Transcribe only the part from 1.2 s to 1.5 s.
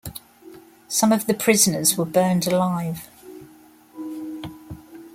the